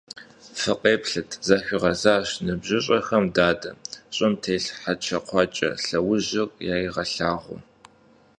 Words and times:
—Фыкъеплъыт!— 0.59 1.29
захуигъэзащ 1.47 2.29
ныбжьыщӀэхэм 2.45 3.25
дадэ, 3.35 3.71
щӀым 4.15 4.33
телъ 4.43 4.71
хьэкӀэкхъуэкӀэ 4.81 5.69
лъэужьыр 5.85 6.49
яригъэлъагъуу. 6.75 7.59